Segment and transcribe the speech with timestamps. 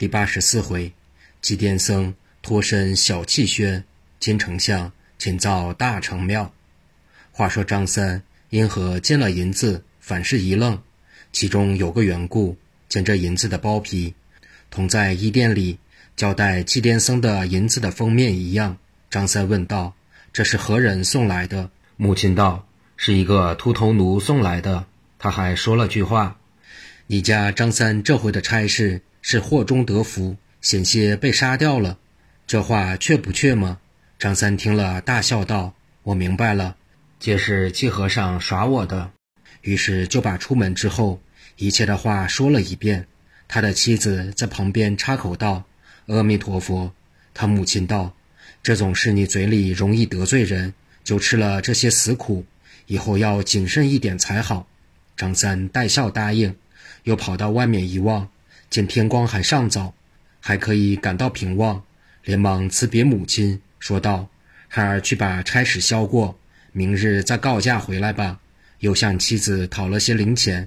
[0.00, 0.90] 第八十四回，
[1.42, 3.84] 祭奠僧脱身小气轩，
[4.18, 6.50] 金丞相请造大成庙。
[7.32, 10.80] 话说张三因何见了银子，反是一愣？
[11.32, 12.56] 其中有个缘故。
[12.88, 14.14] 见这银子的包皮，
[14.70, 15.78] 同在衣店里
[16.16, 18.78] 交代祭奠僧的银子的封面一样。
[19.10, 19.94] 张三问道
[20.32, 24.86] ：“这是何人送来的？”母亲道：“是一个秃头奴送来的。”
[25.20, 26.38] 他还说了句话
[27.06, 31.98] ：“你家张三这回的差事是祸中得福，险些被杀掉了。”
[32.46, 33.78] 这话确不确吗？
[34.18, 36.76] 张三听了，大笑道：“我明白了，
[37.18, 39.12] 皆是季和尚耍我的。”
[39.62, 41.20] 于是就把出门之后
[41.56, 43.06] 一切的话说了一遍。
[43.46, 45.64] 他的妻子在旁边插口道
[46.06, 46.92] ：“阿弥陀佛。”
[47.34, 48.14] 他母亲道
[48.62, 50.72] ：“这种事你嘴里容易得罪人，
[51.04, 52.44] 就吃了这些死苦，
[52.86, 54.66] 以后要谨慎一点才好。”
[55.16, 56.54] 张三带笑答应，
[57.04, 58.28] 又跑到外面一望，
[58.70, 59.92] 见天光还尚早，
[60.40, 61.82] 还可以赶到平望，
[62.22, 64.28] 连忙辞别母亲，说道
[64.68, 66.38] ：“孩儿去把差事消过，
[66.70, 68.38] 明日再告假回来吧。”
[68.78, 70.66] 又向妻子讨了些零钱，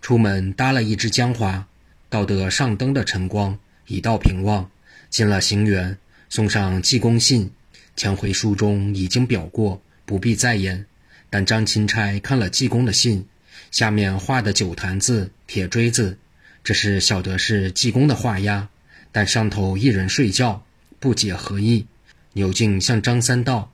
[0.00, 1.64] 出门搭了一只江华，
[2.08, 3.56] 到得上灯的晨光，
[3.86, 4.68] 已到平望，
[5.10, 5.94] 进了行辕，
[6.28, 7.52] 送上济公信，
[7.94, 10.86] 前回书中已经表过，不必再言。
[11.30, 13.26] 但张钦差看了济公的信。
[13.70, 16.18] 下面画的酒坛子、铁锥子，
[16.66, 18.66] 这是晓得是济公的画押，
[19.12, 20.66] 但上头一人睡觉，
[20.98, 21.86] 不解何意。
[22.32, 23.70] 牛敬向张三道：“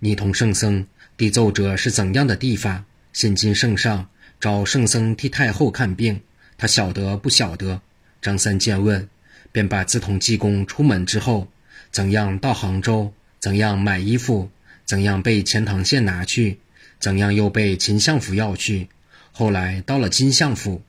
[0.00, 0.84] 你同圣僧
[1.16, 2.84] 递奏者是怎样的地方？
[3.12, 4.08] 现今圣上
[4.40, 6.20] 找圣僧替太后看病，
[6.58, 7.80] 他晓得不晓得？”
[8.20, 9.08] 张三见问，
[9.52, 11.46] 便把自同济公出门之后，
[11.92, 14.50] 怎样到杭州，怎样买衣服，
[14.84, 16.58] 怎样被钱塘县拿去，
[16.98, 18.88] 怎样又被秦相府要去。
[19.30, 20.82] 后来到了金相府，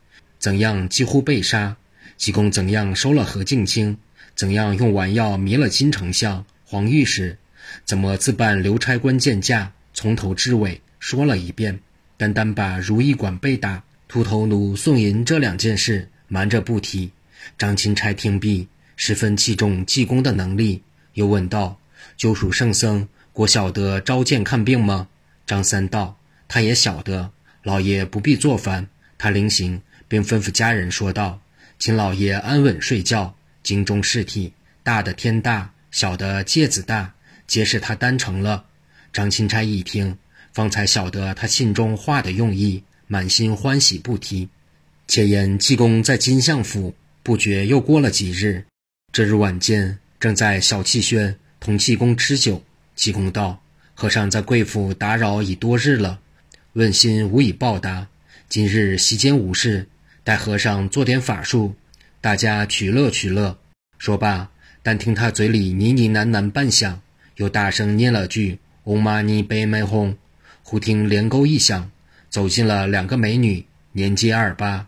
[0.44, 1.78] 怎样几乎被杀？
[2.18, 3.98] 济公怎样收了何敬清？
[4.36, 7.38] 怎样用丸药迷了金丞相、黄御史？
[7.86, 9.72] 怎么自办刘差官见驾？
[9.94, 11.80] 从头至尾说了一遍，
[12.18, 17.14] 单单把如意馆被打、秃头奴送银这两件事瞒着不提。
[17.58, 18.68] 张钦差听毕，
[18.98, 20.84] 十分器重济公的能力，
[21.14, 21.80] 又问道
[22.20, 25.08] ：“救赎圣僧，果晓得召见看病吗？”
[25.48, 26.18] 张三道
[26.50, 27.32] ：“他也晓得。”
[27.64, 29.82] 老爷不必做饭，他临行
[30.14, 31.42] 并吩咐家人说道
[31.80, 33.36] ：“请老爷安稳睡觉。
[33.64, 34.54] 京中事体，
[34.84, 37.12] 大的天大，小的芥子大，
[37.48, 38.64] 皆是他担成了。”
[39.12, 40.16] 张钦差一听，
[40.52, 44.48] 方才晓得他信中话的用意，满心欢喜不提。
[45.08, 46.94] 且言济公在金相府，
[47.24, 48.64] 不觉又过了几日。
[49.12, 52.64] 这日晚间，正在小气轩同济公吃酒，
[52.96, 53.60] 济公道
[53.96, 56.20] ：“和尚在贵府打扰已多日了。”
[56.74, 58.08] 问心无以报答，
[58.48, 59.88] 今日席间无事，
[60.24, 61.76] 待和尚做点法术，
[62.22, 63.58] 大家取乐取乐。
[63.98, 64.50] 说罢，
[64.82, 67.02] 但听他嘴里呢呢喃喃半响，
[67.36, 70.16] 又大声念了句“嗡嘛呢呗咪吽”。
[70.64, 71.92] 忽听帘钩一响，
[72.30, 74.88] 走进了两个美女，年皆二八，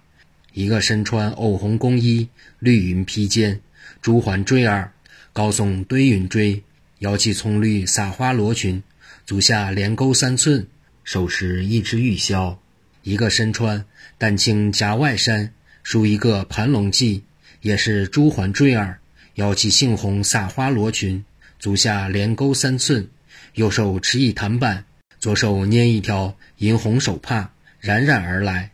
[0.53, 2.29] 一个身穿藕红宫衣，
[2.59, 3.59] 绿云披肩，
[4.01, 4.89] 珠环坠耳，
[5.33, 6.63] 高耸堆云锥，
[6.99, 8.81] 腰系葱绿撒花罗裙，
[9.25, 10.65] 足下连钩三寸。
[11.03, 12.57] 手持一只玉箫，
[13.05, 13.85] 一个身穿
[14.17, 17.21] 淡青夹外衫，梳一个盘龙髻，
[17.61, 18.97] 也是珠环坠耳，
[19.35, 21.23] 腰系杏红撒花罗裙，
[21.59, 23.07] 足下连钩三寸，
[23.53, 24.85] 右手持一弹板，
[25.19, 28.71] 左手捏一条银红手帕，冉冉而来，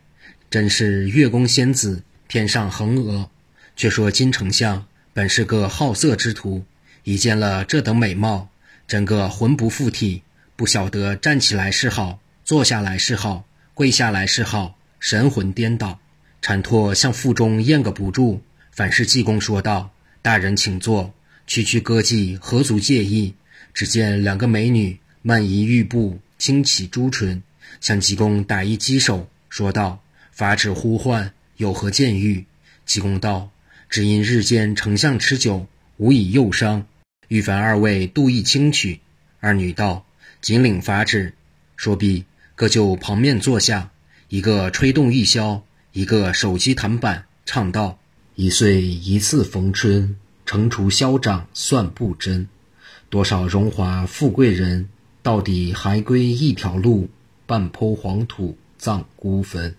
[0.50, 3.30] 真是月宫仙子，天上横娥。
[3.76, 6.64] 却说金丞相本是个好色之徒，
[7.04, 8.48] 一见了这等美貌，
[8.88, 10.22] 整个魂不附体。
[10.56, 13.44] 不晓得站起来是好，坐下来是好，
[13.82, 16.00] 跪下来示好，神魂颠倒，
[16.40, 18.40] 禅拓向腹中咽个不住。
[18.70, 19.90] 反是济公说道
[20.22, 21.12] ：“大人请坐，
[21.48, 23.34] 区区歌妓何足介意？”
[23.74, 27.42] 只见两个美女慢移玉步，轻启朱唇，
[27.80, 32.46] 向济公打一击手，说道：“法旨呼唤，有何见欲？”
[32.86, 33.50] 济公道
[33.90, 35.66] ：“只因日间丞相吃酒，
[35.98, 36.86] 无以诱伤，
[37.30, 39.00] 欲烦二位度一轻曲。”
[39.42, 40.06] 二女道。
[40.40, 41.34] 谨领法旨，
[41.76, 42.26] 说毕，
[42.62, 43.90] 各就旁面坐下，
[44.30, 45.64] 一个吹动玉箫，
[45.94, 47.98] 一个手击弹板，唱道
[48.38, 50.16] ：“一岁一次逢春，
[50.46, 52.48] 惩除消长算不真。
[53.10, 54.90] 多少荣华富贵人，
[55.24, 57.10] 到底还归一条路，
[57.48, 59.76] 半坡黄土葬孤坟。”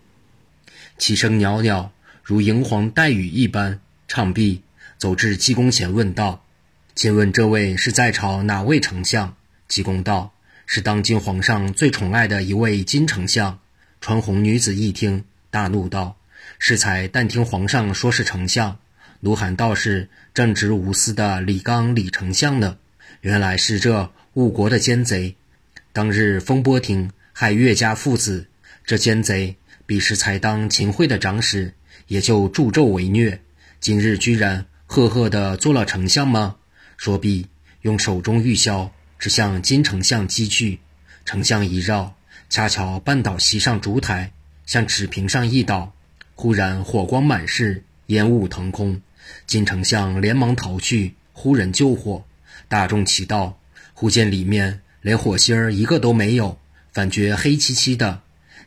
[0.99, 1.93] 其声袅袅，
[2.25, 3.78] 如银黄带雨一般。
[4.08, 4.62] 唱毕，
[4.99, 6.44] 走至济公前，问道
[6.96, 9.37] ：“请问这位是在朝哪位丞相？”
[9.69, 10.32] 济公道。
[10.67, 13.59] 是当今皇上最宠爱的一位金丞相。
[14.00, 16.17] 穿红女子一听，大怒道
[16.59, 18.79] ：“适才但听皇上说是丞相，
[19.20, 22.79] 卢罕道士正直无私的李刚李丞相呢，
[23.20, 25.37] 原来是这误国的奸贼。
[25.93, 28.49] 当日风波亭害岳家父子，
[28.85, 29.55] 这奸贼
[29.87, 31.75] 彼时才当秦桧的长史，
[32.09, 33.41] 也就助纣为虐。
[33.79, 36.56] 今日居然赫赫的做了丞相吗？
[36.97, 37.47] 说毕，
[37.82, 38.91] 用手中玉箫
[39.22, 40.80] 指向金丞相击去。
[41.24, 42.16] 丞相一绕，
[42.50, 44.32] 恰巧绊倒席上烛台，
[44.66, 45.94] 向纸屏上一倒，
[46.34, 49.00] 忽然火光满室，烟雾腾空。
[49.46, 52.24] 金丞相连忙逃去，忽人救火。
[52.66, 53.60] 大众齐到，
[53.94, 56.58] 忽见里面连火星儿一个都没有，
[56.92, 58.22] 反觉黑漆漆的。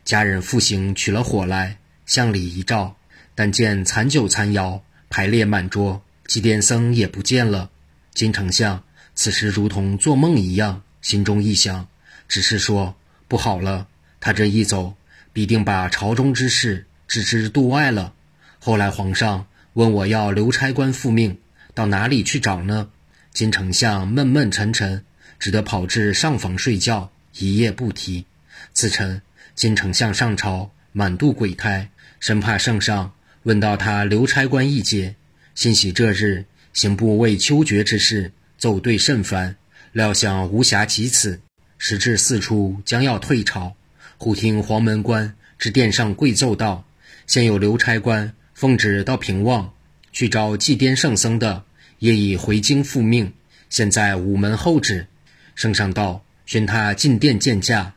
[0.06, 1.76] 家人复行取了火来，
[2.06, 2.96] 向里一照，
[3.34, 4.80] 但见残酒残肴
[5.10, 7.68] 排列满桌，祭奠僧也不见了。
[8.14, 8.82] 金丞相
[9.16, 11.88] 此时如同做梦一样，心中一想，
[12.28, 12.94] 只是说
[13.26, 13.88] 不好了，
[14.20, 14.94] 他这一走，
[15.32, 18.12] 必定把朝中之事置之度外了。
[18.60, 19.48] 后来皇上。
[19.76, 21.36] 问我要刘差官复命，
[21.74, 22.88] 到哪里去找呢？
[23.34, 25.04] 金丞相闷闷沉沉，
[25.38, 28.24] 只得跑至上房睡觉，一夜不提。
[28.72, 29.20] 次晨，
[29.54, 31.90] 金丞相上朝，满肚鬼胎，
[32.20, 33.12] 生怕圣上
[33.42, 35.14] 问到他刘差官一节。
[35.54, 39.56] 欣喜这日刑部为秋决之事奏对甚烦，
[39.92, 41.40] 料想无暇及此。
[41.78, 43.74] 时至四处将要退朝，
[44.16, 46.84] 忽听黄门官至殿上跪奏道
[47.26, 49.74] ：“现有刘差官。”奉旨到平望
[50.12, 51.64] 去找祭奠圣僧的，
[51.98, 53.34] 业已回京复命，
[53.68, 55.08] 现在午门候旨。
[55.54, 57.92] 圣上道：“宣他进殿见驾。”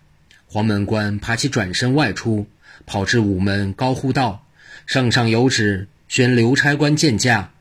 [0.48, 2.46] 黄门官爬起转身外出，
[2.86, 4.46] 跑至午门，高呼道
[4.86, 7.54] ：“圣上有旨，宣刘差官见驾。”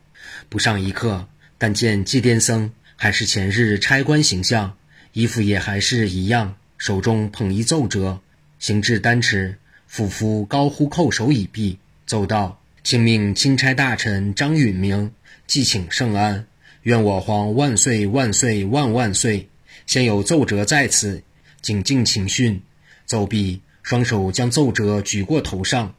[0.50, 4.76] 不上一刻，但见祭奠僧还是前日差官形象，
[5.12, 8.20] 衣服也还是一样，手中捧一奏折，
[8.58, 9.56] 行至丹池，
[9.86, 12.60] 俯伏高呼叩首已毕，奏道。
[12.82, 15.12] 请命钦差大臣张允明
[15.46, 16.46] 祭请圣安，
[16.82, 19.48] 愿我皇万岁万岁万万岁！
[19.86, 21.22] 先有奏折在此，
[21.62, 22.60] 谨敬请训。
[23.06, 25.94] 奏毕，双手将奏折举过头上。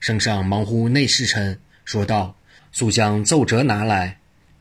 [0.00, 2.34] 圣上忙呼内侍臣，说道
[2.72, 4.18] ：“速将奏折拿来。”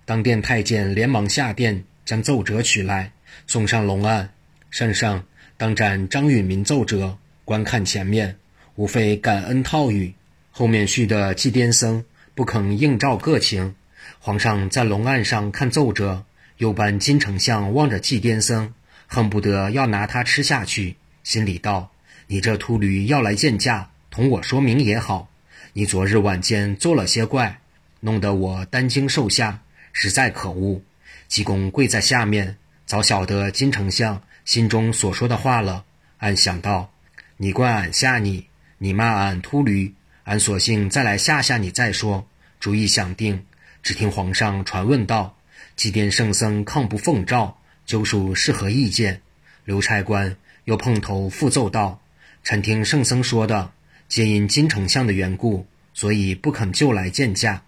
[0.09, 3.11] 当殿太监连忙下殿，将奏折取来，
[3.45, 4.27] 送上龙案。
[4.71, 5.23] 圣上
[5.55, 7.15] 当斩张允民奏折，
[7.45, 8.35] 观看前面，
[8.73, 10.11] 无非感恩套语。
[10.49, 12.03] 后面续的祭奠僧
[12.33, 13.75] 不肯应照各情，
[14.17, 16.25] 皇上在龙案上看奏折，
[16.57, 18.73] 又扮金丞相望着祭奠僧，
[19.05, 21.91] 恨不得要拿他吃下去，心里道
[22.25, 25.29] ：“你这秃驴要来见驾，同我说明也好。
[25.73, 27.59] 你昨日晚间做了些怪，
[27.99, 29.61] 弄得我担惊受吓，
[29.93, 30.81] 实在可恶。”
[31.27, 35.85] 济公跪在下面，早晓得金丞相心中所说的话了，
[36.17, 36.91] 暗想道
[37.37, 38.47] ：“你怪俺吓你，
[38.79, 39.93] 你骂俺秃驴。”
[40.25, 42.27] 俺索性再来吓吓你再说。
[42.59, 43.45] 主意想定，
[43.81, 45.37] 只听皇上传问道
[45.75, 49.21] ：“祭奠圣僧抗不奉诏，究属是何意见？”
[49.65, 50.35] 刘差官
[50.65, 52.01] 又碰头复奏道
[52.43, 53.71] ：“臣听圣僧说的，
[54.07, 57.63] 皆因金丞相的缘故，所以不肯就来见驾。”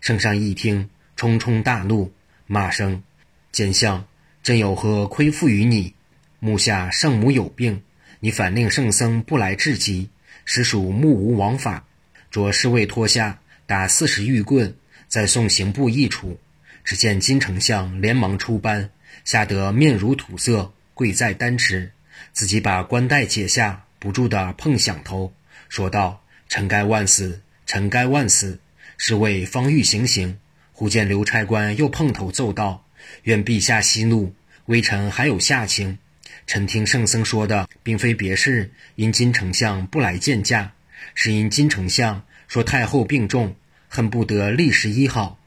[0.00, 2.12] 圣上一听，冲冲大怒，
[2.46, 3.02] 骂声
[3.52, 4.06] ：“奸相，
[4.42, 5.94] 朕有何亏负于你？
[6.40, 7.82] 目下圣母有病，
[8.20, 10.10] 你反令圣僧不来治疾，
[10.44, 11.84] 实属目无王法。”
[12.30, 14.76] 着侍卫脱下，打四十玉棍，
[15.06, 16.40] 再送刑部议处。
[16.82, 18.90] 只见金丞相连忙出班，
[19.24, 21.92] 吓得面如土色，跪在丹池，
[22.32, 25.32] 自己把冠带解下，不住地碰响头，
[25.68, 28.58] 说道：“臣该万死，臣该万死。”
[28.98, 30.38] 侍卫方欲行刑，
[30.76, 32.84] 忽见刘差官又碰头奏道
[33.22, 34.34] ：“愿陛下息怒，
[34.66, 35.98] 微臣还有下情。
[36.48, 40.72] 臣听圣僧说的，并非别事，因金丞相不来见驾。”
[41.14, 43.54] 是因金丞相说太后病重，
[43.88, 45.38] 恨不得立时医好。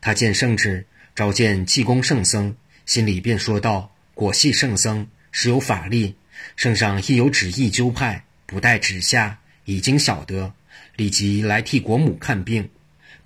[0.00, 2.54] 他见圣旨召见济公圣僧，
[2.86, 6.14] 心里便说道：“果系圣僧，实有法力。
[6.54, 10.52] 圣上亦有旨意纠派，不待旨下，已经晓得，
[10.94, 12.70] 立即来替国母看病，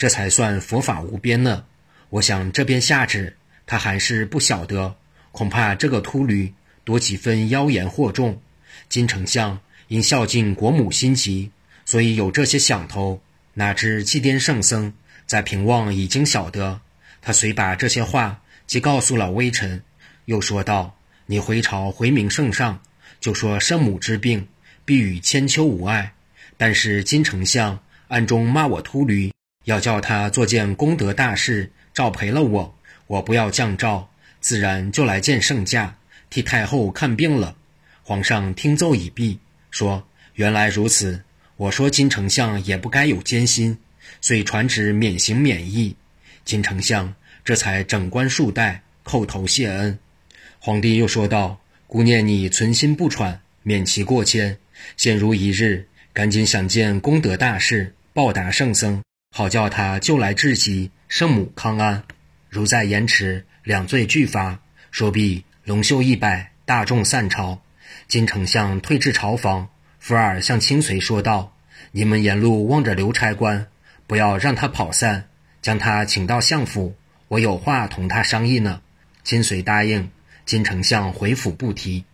[0.02, 1.64] 这才算佛法无边呢。
[2.10, 4.96] 我想这边下旨，他还是不晓得，
[5.30, 8.42] 恐怕这个秃驴多几分妖言惑众。
[8.88, 11.52] 金丞相因孝敬国母心急。”
[11.86, 13.22] 所以有这些响头，
[13.54, 14.92] 哪知祭奠圣僧
[15.24, 16.80] 在平望已经晓得，
[17.20, 19.84] 他遂把这些话即告诉了微臣，
[20.24, 22.80] 又说道：“你回朝回明圣上，
[23.20, 24.48] 就说圣母之病
[24.84, 26.12] 必与千秋无碍。
[26.56, 27.78] 但是金丞相
[28.08, 29.30] 暗中骂我秃驴，
[29.64, 32.74] 要叫他做件功德大事，照赔了我。
[33.06, 34.08] 我不要降诏，
[34.40, 35.96] 自然就来见圣驾，
[36.30, 37.56] 替太后看病了。”
[38.02, 39.38] 皇上听奏已毕，
[39.70, 41.22] 说：“原来如此。”
[41.56, 43.78] 我说金丞相也不该有奸心，
[44.20, 45.94] 遂传旨免刑免役。
[46.44, 47.14] 金丞相
[47.44, 49.96] 这才整冠束带，叩头谢恩。
[50.58, 54.58] 皇帝又说道：“姑念你存心不喘，免其过谦。
[54.96, 59.00] 现如一日，赶紧想见功德大事，报答圣僧，
[59.34, 62.04] 好叫他就来治疾，圣母康安。
[62.50, 64.60] 如再延迟，两罪俱罚。
[64.90, 67.58] 说毕，龙袖一摆，大众散朝。
[68.08, 69.66] 金丞相退至朝房，
[69.98, 71.56] 福尔向亲随说道
[71.92, 73.66] ：‘你们沿路望着刘差官，
[74.06, 75.26] 不要让他跑散，
[75.62, 76.94] 将他请到相府，
[77.28, 78.82] 我有话同他商议呢。’
[79.24, 80.10] 亲随答应。”
[80.44, 82.04] 金丞相回府不提。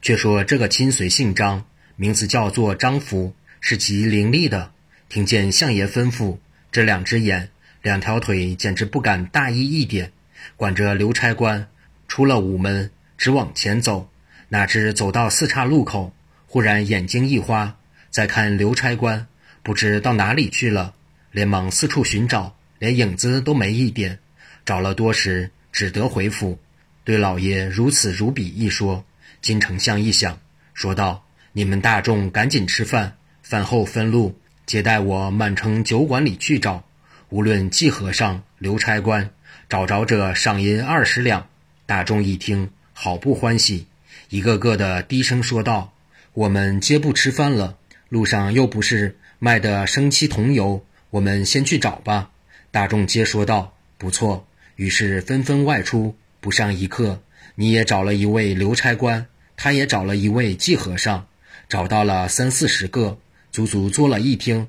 [0.00, 1.64] 却说这个亲随姓张，
[1.96, 4.70] 名字叫做张福，是极伶俐的。
[5.08, 6.38] 听见相爷吩咐，
[6.72, 7.50] 这两只眼、
[7.82, 10.10] 两条腿简直不敢大意一点，
[10.56, 11.68] 管着刘差官
[12.08, 14.08] 出了午门，直往前走。
[14.48, 16.14] 哪知走到四岔路口，
[16.46, 17.76] 忽然眼睛一花，
[18.08, 19.26] 再看刘差官，
[19.62, 20.94] 不知到哪里去了，
[21.30, 24.18] 连忙四处寻找，连影子都没一点。
[24.64, 26.58] 找了多时，只得回府。
[27.04, 29.04] 对老爷如此如彼一说，
[29.42, 30.38] 金丞相一想，
[30.72, 36.84] 说道：“你们大众赶紧吃饭，饭后分路接待我满城酒馆里去找。
[37.28, 39.30] 无论季和尚、刘差官，
[39.68, 41.46] 找着者赏银二十两。”
[41.86, 43.86] 大众一听，好不欢喜，
[44.28, 45.92] 一个个的低声说道
[46.34, 47.76] ：“我们皆不吃饭了，
[48.08, 52.30] 路上又不是卖的生漆桐油，我们先去找吧。”
[52.70, 56.16] 大众皆说道：“不错。”于是纷纷外出。
[56.40, 57.22] 不上一刻，
[57.54, 59.26] 你也找了一位刘差官，
[59.56, 61.26] 他也找了一位季和尚，
[61.68, 63.16] 找到了三四十个，
[63.52, 64.66] 足足坐了一厅，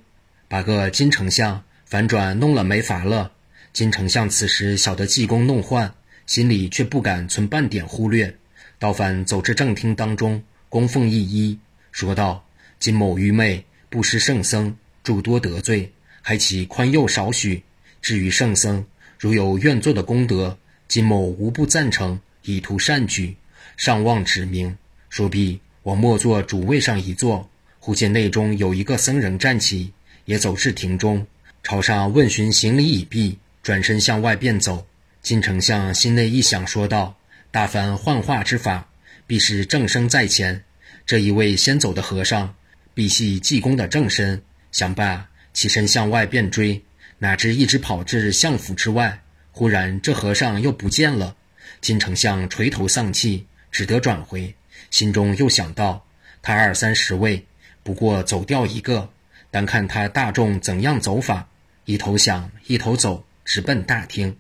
[0.49, 3.31] 把个金丞相反转弄了没法了。
[3.71, 8.35] 金丞相此时晓得济公弄幻，心里却不敢存半点忽略，
[8.77, 11.57] 倒反走至正厅当中，供奉一一，
[11.93, 12.45] 说道
[12.77, 15.89] ：“金某愚昧，不识圣僧，诸多得罪，
[16.21, 17.63] 还请宽宥少许。
[18.01, 18.85] 至于圣僧，
[19.17, 20.57] 如有愿做的功德。”
[20.89, 23.37] 金某无不赞成，以图善举，
[23.77, 24.77] 上望指明。
[25.09, 27.49] 说毕，我莫坐主位上一坐。
[27.85, 29.91] 忽见内中有一个僧人站起，
[30.23, 31.27] 也走至庭中，
[31.63, 34.87] 朝上问询行礼已毕，转身向外便走。
[35.21, 37.17] 金丞相心内一想，说道
[37.51, 38.87] ：“大凡幻化之法，
[39.27, 40.63] 必是正生在前。
[41.05, 42.55] 这一位先走的和尚，
[42.93, 46.81] 必系济公的正身。”想罢，起身向外便追，
[47.19, 49.21] 哪知一直跑至相府之外。
[49.51, 51.35] 忽然，这和尚又不见了。
[51.81, 54.55] 金丞相垂头丧气，只得转回。
[54.89, 56.05] 心中又想到，
[56.41, 57.45] 他二三十位，
[57.83, 59.09] 不过走掉一个，
[59.51, 61.47] 单看他大众怎样走法。
[61.85, 64.35] 一头想，一头走，直奔大厅。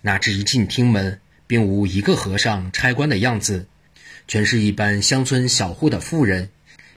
[0.00, 3.66] 哪知一进厅门，并无一个和尚、差官的样子，
[4.26, 6.48] 全是一般乡村小户的妇人。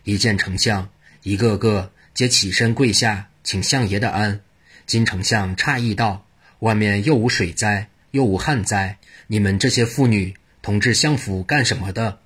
[0.06, 0.90] 一见丞相，
[1.24, 4.40] 一个个皆起身跪下，请相爷的安。
[4.86, 6.26] 金丞相诧异道。
[6.60, 12.20] 外面又无水灾，又无旱灾，你们这些妇女同至相府干什么的？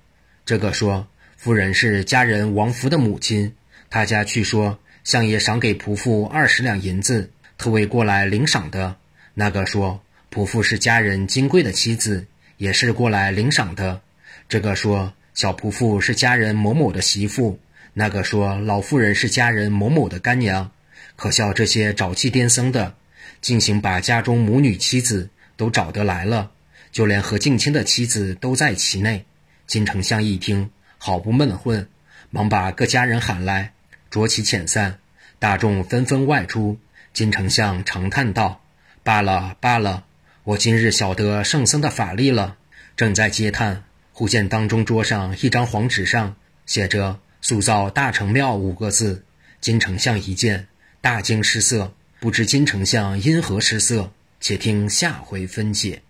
[0.44, 3.54] 这个说夫人是家人王福的母亲，
[3.94, 8.96] 他家去说相爷赏给仆妇二十两银子，特为过来领赏的。
[9.34, 14.00] 那个说仆妇是家人金贵的妻子，也是过来领赏的。
[14.48, 17.60] 这个说小仆妇是家人某某的媳妇，
[17.92, 20.72] 那个说老妇人是家人某某的干娘。
[21.14, 22.96] 可笑这些找气颠僧的！
[23.40, 26.50] 进行把家中母女妻子都找得来了，
[26.90, 29.24] 就连何敬清的妻子都在其内。
[29.68, 31.86] 金丞相一听，好不闷混，
[32.30, 33.70] 忙把各家人喊来，
[34.14, 35.00] 酌其遣散。
[35.40, 36.78] 大众纷纷外出。
[37.12, 38.62] 金丞相长叹道
[39.02, 40.04] ：“罢了罢了，
[40.44, 42.56] 我今日晓得圣僧的法力了。”
[42.96, 49.24] 正在嗟叹，忽见当中桌上一张黄纸上写着“塑造大成庙”五个字。
[49.60, 50.68] 金丞相一见，
[51.00, 51.92] 大惊失色。
[52.20, 54.12] 不知金丞相因何失色？
[54.40, 56.02] 且听下回分解。